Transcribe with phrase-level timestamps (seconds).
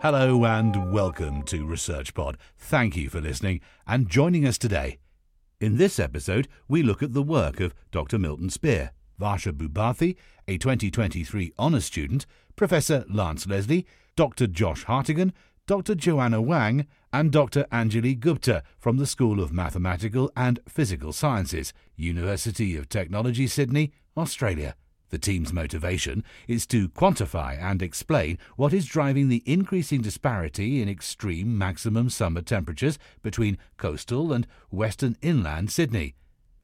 [0.00, 2.36] Hello and welcome to ResearchPod.
[2.56, 4.98] Thank you for listening and joining us today.
[5.60, 8.16] In this episode, we look at the work of Dr.
[8.16, 10.14] Milton Speer, Varsha Bhupathi,
[10.46, 14.46] a 2023 honours student, Professor Lance Leslie, Dr.
[14.46, 15.32] Josh Hartigan,
[15.66, 15.96] Dr.
[15.96, 17.64] Joanna Wang, and Dr.
[17.72, 24.76] Anjali Gupta from the School of Mathematical and Physical Sciences, University of Technology, Sydney, Australia.
[25.10, 30.88] The team's motivation is to quantify and explain what is driving the increasing disparity in
[30.88, 36.14] extreme maximum summer temperatures between coastal and western inland Sydney.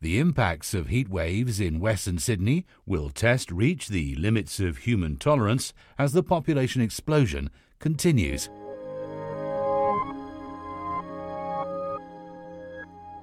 [0.01, 5.17] The impacts of heat waves in western Sydney will test reach the limits of human
[5.17, 8.51] tolerance as the population explosion continues.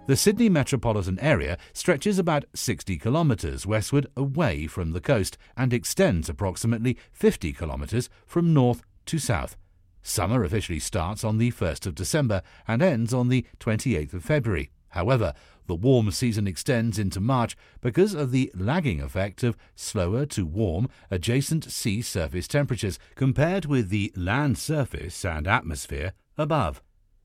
[0.08, 6.28] The Sydney metropolitan area stretches about 60 kilometres westward away from the coast and extends
[6.28, 9.56] approximately 50 kilometres from north to south.
[10.02, 14.72] Summer officially starts on the 1st of December and ends on the 28th of February.
[14.90, 15.34] However,
[15.68, 20.90] the warm season extends into March because of the lagging effect of slower to warm
[21.12, 26.82] adjacent sea surface temperatures compared with the land surface and atmosphere above.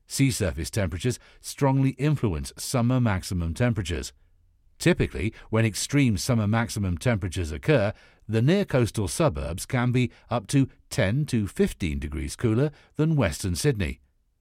[0.07, 4.13] Sea surface temperatures strongly influence summer maximum temperatures.
[4.79, 7.93] Typically, when extreme summer maximum temperatures occur,
[8.27, 13.55] the near coastal suburbs can be up to 10 to 15 degrees cooler than western
[13.55, 13.99] Sydney.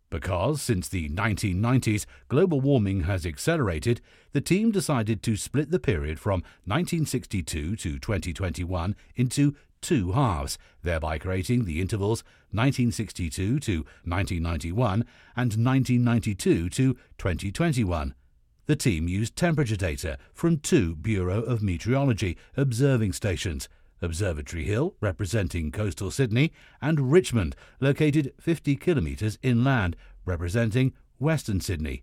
[0.08, 4.00] Because since the 1990s global warming has accelerated,
[4.32, 9.56] the team decided to split the period from 1962 to 2021 into
[9.86, 15.04] two halves, thereby creating the intervals 1962 to 1991
[15.36, 18.12] and 1992 to 2021.
[18.66, 23.68] The team used temperature data from two Bureau of Meteorology observing stations,
[24.02, 32.02] Observatory Hill, representing coastal Sydney, and Richmond, located 50 kilometres inland, representing western Sydney.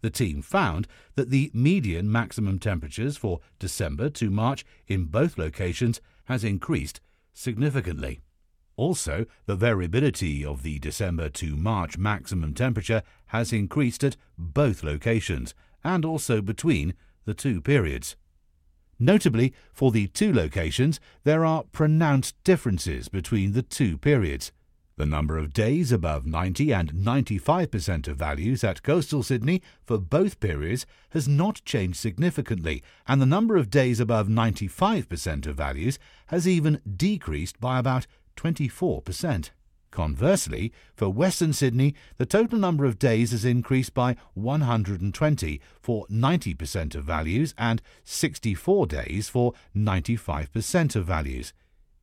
[0.00, 6.00] The team found that the median maximum temperatures for December to March in both locations
[6.24, 7.00] has increased
[7.32, 8.20] significantly.
[8.76, 15.54] Also, the variability of the December to March maximum temperature has increased at both locations
[15.84, 16.94] and also between
[17.26, 18.16] the two periods.
[18.98, 24.52] Notably, for the two locations, there are pronounced differences between the two periods.
[25.00, 30.40] The number of days above 90 and 95% of values at coastal Sydney for both
[30.40, 36.46] periods has not changed significantly, and the number of days above 95% of values has
[36.46, 38.06] even decreased by about
[38.36, 39.48] 24%.
[39.90, 46.94] Conversely, for Western Sydney, the total number of days has increased by 120 for 90%
[46.94, 51.54] of values and 64 days for 95% of values.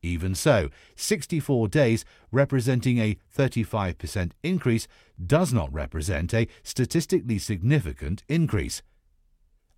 [0.02, 4.86] Even so, 64 days, representing a 35% increase,
[5.24, 8.82] does not represent a statistically significant increase.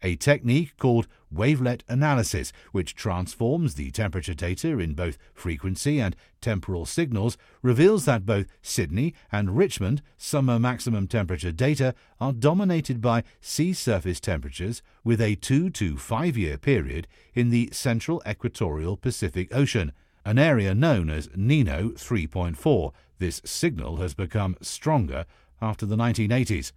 [0.02, 6.86] A technique called wavelet analysis, which transforms the temperature data in both frequency and temporal
[6.86, 13.74] signals, reveals that both Sydney and Richmond summer maximum temperature data are dominated by sea
[13.74, 19.92] surface temperatures with a 2 to 5 year period in the central equatorial Pacific Ocean
[20.24, 22.92] an area known as Nino 3.4.
[23.18, 25.26] This signal has become stronger
[25.60, 26.72] after the 1980s.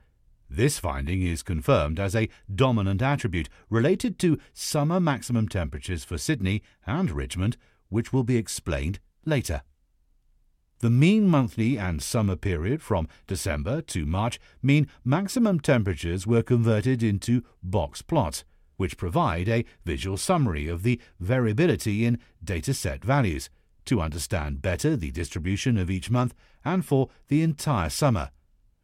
[0.49, 6.61] This finding is confirmed as a dominant attribute related to summer maximum temperatures for Sydney
[6.85, 7.57] and Richmond,
[7.89, 9.63] which will be explained later.
[10.79, 17.01] The mean monthly and summer period from December to March mean maximum temperatures were converted
[17.01, 18.43] into box plots
[18.77, 23.49] which provide a visual summary of the variability in dataset values
[23.85, 28.31] to understand better the distribution of each month and for the entire summer.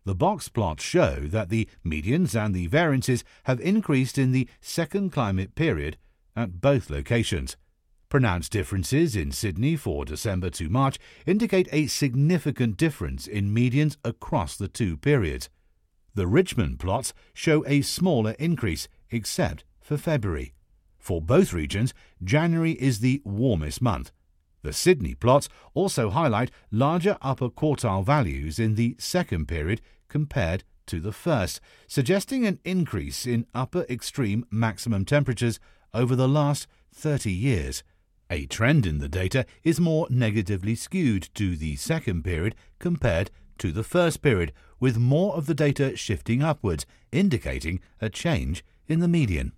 [0.05, 5.11] The box plots show that the medians and the variances have increased in the second
[5.11, 5.97] climate period
[6.35, 7.57] at both locations.
[8.09, 10.97] Pronounced differences in Sydney for December to March
[11.27, 15.47] indicate a significant difference in medians across the two periods.
[16.15, 20.53] The Richmond plots show a smaller increase, except for February.
[20.99, 24.11] For both regions, January is the warmest month.
[24.61, 30.99] The Sydney plots also highlight larger upper quartile values in the second period compared to
[30.99, 35.59] the first, suggesting an increase in upper extreme maximum temperatures
[35.91, 37.81] over the last 30 years.
[38.29, 43.71] A trend in the data is more negatively skewed to the second period compared to
[43.71, 49.07] the first period, with more of the data shifting upwards, indicating a change in the
[49.07, 49.53] median.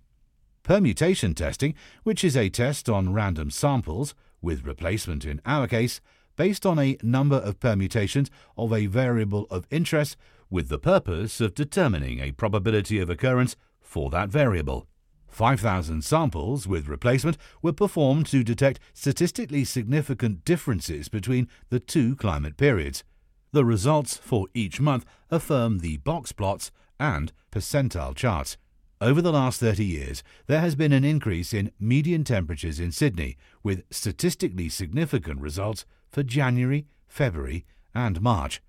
[0.62, 1.74] Permutation testing,
[2.04, 6.00] which is a test on random samples, with replacement in our case,
[6.36, 10.16] based on a number of permutations of a variable of interest
[10.50, 14.86] with the purpose of determining a probability of occurrence for that variable.
[15.26, 22.56] 5,000 samples with replacement were performed to detect statistically significant differences between the two climate
[22.56, 23.02] periods.
[23.50, 26.70] The results for each month affirm the box plots
[27.00, 28.56] and percentile charts.
[29.02, 33.36] Over the last 30 years, there has been an increase in median temperatures in Sydney,
[33.64, 37.66] with statistically significant results for January, February,
[37.96, 38.62] and March.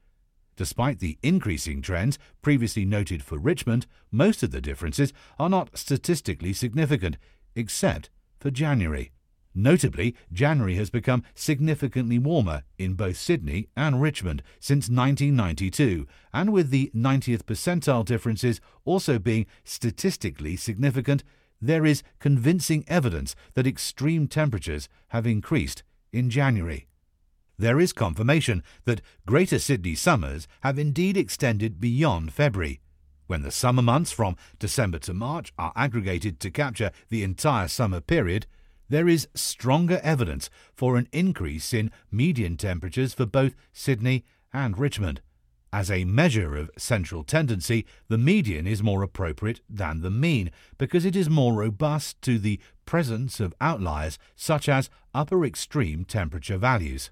[0.55, 6.51] Despite the increasing trends previously noted for Richmond, most of the differences are not statistically
[6.51, 7.17] significant,
[7.55, 8.09] except
[8.39, 9.11] for January.
[9.55, 16.69] Notably, January has become significantly warmer in both Sydney and Richmond since 1992, and with
[16.69, 21.23] the 90th percentile differences also being statistically significant,
[21.61, 26.87] there is convincing evidence that extreme temperatures have increased in January
[27.57, 32.81] there is confirmation that Greater Sydney summers have indeed extended beyond February.
[33.27, 38.01] When the summer months from December to March are aggregated to capture the entire summer
[38.01, 38.47] period,
[38.93, 44.23] there is stronger evidence for an increase in median temperatures for both Sydney
[44.53, 45.19] and Richmond.
[45.73, 51.05] As a measure of central tendency, the median is more appropriate than the mean because
[51.05, 57.09] it is more robust to the presence of outliers such as upper extreme temperature values.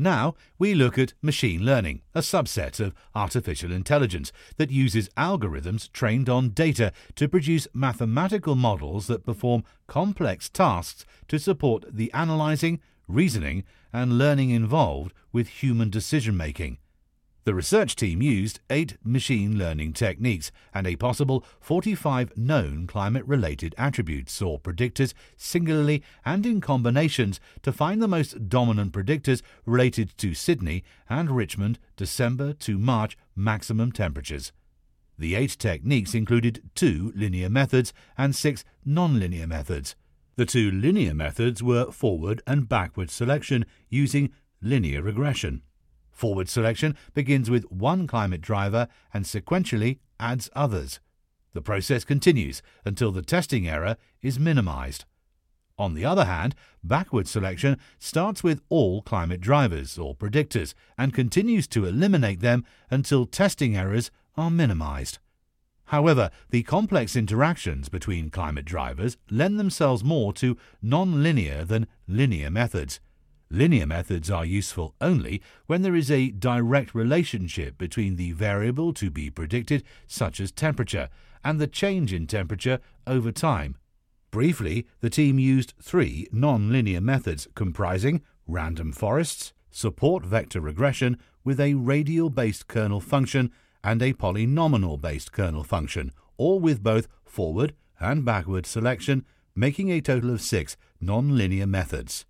[0.00, 6.28] Now we look at machine learning, a subset of artificial intelligence that uses algorithms trained
[6.28, 13.64] on data to produce mathematical models that perform complex tasks to support the analyzing, reasoning,
[13.92, 16.78] and learning involved with human decision making.
[17.48, 23.74] The research team used eight machine learning techniques and a possible 45 known climate related
[23.78, 30.34] attributes or predictors singularly and in combinations to find the most dominant predictors related to
[30.34, 34.52] Sydney and Richmond December to March maximum temperatures.
[35.16, 39.96] The eight techniques included two linear methods and six non-linear methods.
[40.36, 45.62] The two linear methods were forward and backward selection using linear regression.
[46.18, 50.98] Forward selection begins with one climate driver and sequentially adds others.
[51.52, 55.04] The process continues until the testing error is minimized.
[55.78, 61.68] On the other hand, backward selection starts with all climate drivers or predictors and continues
[61.68, 65.18] to eliminate them until testing errors are minimized.
[65.84, 72.98] However, the complex interactions between climate drivers lend themselves more to non-linear than linear methods.
[73.50, 79.10] Linear methods are useful only when there is a direct relationship between the variable to
[79.10, 81.08] be predicted, such as temperature,
[81.42, 83.76] and the change in temperature over time.
[84.30, 91.74] Briefly, the team used three non-linear methods comprising random forests, support vector regression with a
[91.74, 93.50] radial-based kernel function,
[93.82, 99.24] and a polynomial-based kernel function, all with both forward and backward selection,
[99.54, 102.26] making a total of six non-linear methods.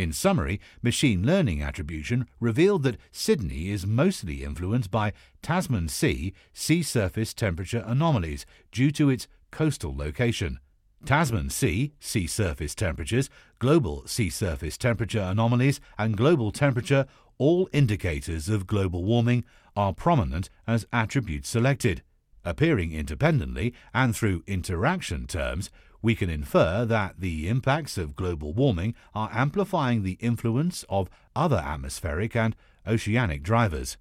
[0.00, 5.12] In summary, machine learning attribution revealed that Sydney is mostly influenced by
[5.42, 10.58] Tasman Sea sea surface temperature anomalies due to its coastal location.
[11.04, 17.04] Tasman Sea sea surface temperatures, global sea surface temperature anomalies, and global temperature,
[17.36, 19.44] all indicators of global warming,
[19.76, 22.02] are prominent as attributes selected.
[22.42, 25.68] Appearing independently and through interaction terms,
[26.02, 31.58] we can infer that the impacts of global warming are amplifying the influence of other
[31.58, 33.96] atmospheric and oceanic drivers.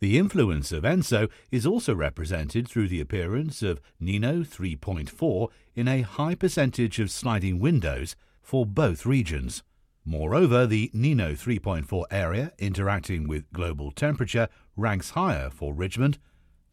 [0.00, 6.00] The influence of ENSO is also represented through the appearance of Nino 3.4 in a
[6.02, 9.62] high percentage of sliding windows for both regions.
[10.04, 16.18] Moreover, the Nino 3.4 area interacting with global temperature ranks higher for Richmond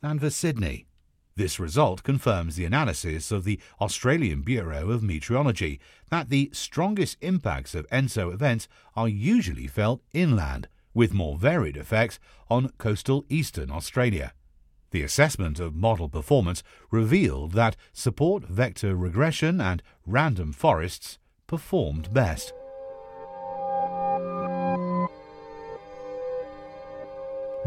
[0.02, 0.86] than for Sydney.
[1.38, 5.80] This result confirms the analysis of the Australian Bureau of Meteorology
[6.10, 12.18] that the strongest impacts of ENSO events are usually felt inland, with more varied effects
[12.50, 14.34] on coastal eastern Australia.
[14.90, 22.52] The assessment of model performance revealed that support vector regression and random forests performed best.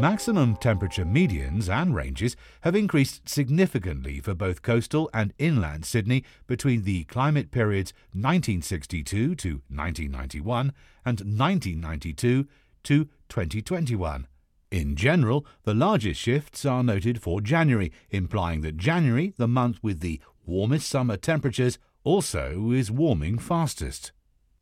[0.00, 6.84] Maximum temperature medians and ranges have increased significantly for both coastal and inland Sydney between
[6.84, 10.72] the climate periods 1962 to 1991
[11.04, 12.48] and 1992
[12.84, 14.26] to 2021.
[14.70, 20.00] In general, the largest shifts are noted for January, implying that January, the month with
[20.00, 24.12] the warmest summer temperatures, also is warming fastest.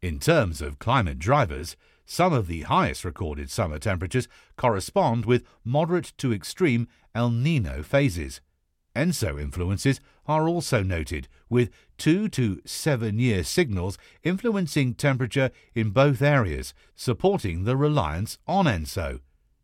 [0.03, 1.77] In terms of climate drivers,
[2.11, 8.41] Some of the highest recorded summer temperatures correspond with moderate to extreme El Nino phases.
[8.97, 16.23] ENSO influences are also noted, with two to seven year signals influencing temperature in both
[16.23, 19.21] areas, supporting the reliance on ENSO.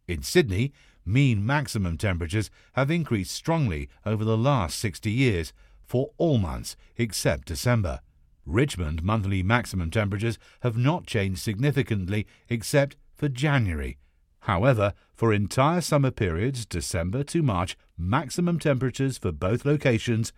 [0.06, 0.74] In Sydney,
[1.06, 7.48] mean maximum temperatures have increased strongly over the last 60 years for all months except
[7.48, 8.00] December.
[8.46, 13.98] Richmond monthly maximum temperatures have not changed significantly except for January.
[14.40, 20.32] However, for entire summer periods, December to March, maximum temperatures for both locations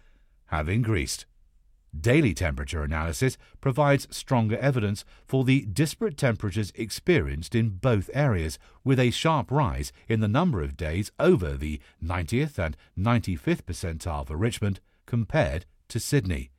[0.46, 1.26] have increased.
[1.98, 9.00] Daily temperature analysis provides stronger evidence for the disparate temperatures experienced in both areas, with
[9.00, 14.36] a sharp rise in the number of days over the 90th and 95th percentile for
[14.36, 16.50] Richmond compared to Sydney.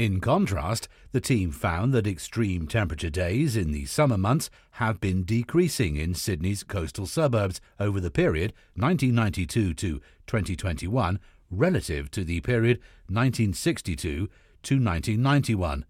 [0.00, 5.24] In contrast, the team found that extreme temperature days in the summer months have been
[5.24, 12.78] decreasing in Sydney's coastal suburbs over the period 1992 to 2021 relative to the period
[13.08, 14.30] 1962
[14.62, 15.84] to 1991.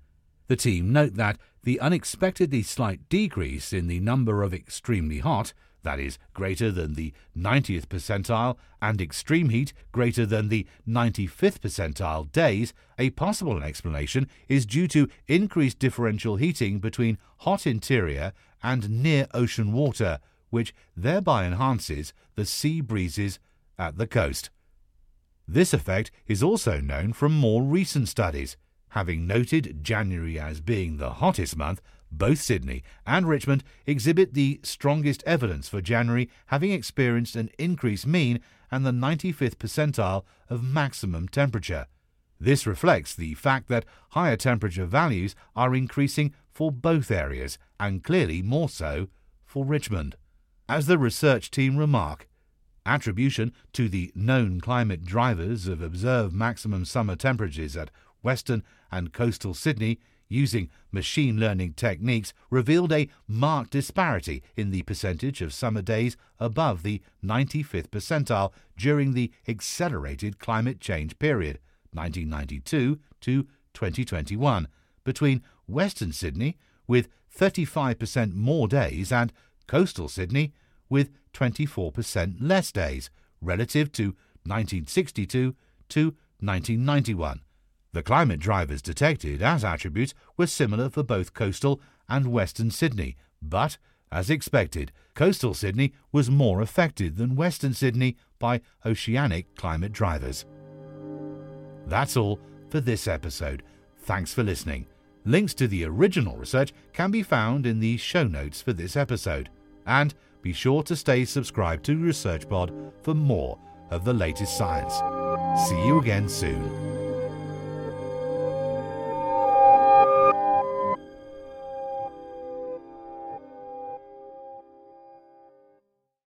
[0.48, 5.98] The team note that the unexpectedly slight decrease in the number of extremely hot that
[5.98, 12.72] is greater than the 90th percentile, and extreme heat greater than the 95th percentile days,
[12.98, 18.32] a possible explanation is due to increased differential heating between hot interior
[18.62, 20.18] and near ocean water,
[20.50, 23.38] which thereby enhances the sea breezes
[23.78, 24.50] at the coast.
[25.48, 28.56] This effect is also known from more recent studies.
[28.90, 31.80] Having noted January as being the hottest month,
[32.10, 38.40] both Sydney and Richmond exhibit the strongest evidence for January having experienced an increased mean
[38.70, 41.86] and the 95th percentile of maximum temperature.
[42.38, 48.42] This reflects the fact that higher temperature values are increasing for both areas and clearly
[48.42, 49.08] more so
[49.44, 50.16] for Richmond.
[50.68, 52.28] As the research team remark,
[52.86, 57.90] attribution to the known climate drivers of observed maximum summer temperatures at
[58.22, 59.98] western and coastal Sydney
[60.30, 66.82] using machine learning techniques revealed a marked disparity in the percentage of summer days above
[66.82, 71.58] the 95th percentile during the accelerated climate change period
[71.92, 73.42] 1992 to
[73.74, 74.68] 2021
[75.04, 76.56] between Western Sydney
[76.86, 79.32] with 35% more days and
[79.66, 80.52] coastal Sydney
[80.88, 83.10] with 24% less days
[83.40, 85.54] relative to 1962
[85.88, 86.04] to
[86.40, 87.40] 1991
[87.92, 93.78] the climate drivers detected as attributes were similar for both coastal and western Sydney, but,
[94.12, 100.44] as expected, coastal Sydney was more affected than western Sydney by oceanic climate drivers.
[101.86, 103.62] That's all for this episode.
[103.98, 104.86] Thanks for listening.
[105.24, 109.50] Links to the original research can be found in the show notes for this episode.
[109.86, 113.58] And be sure to stay subscribed to ResearchPod for more
[113.90, 114.94] of the latest science.
[115.68, 116.89] See you again soon.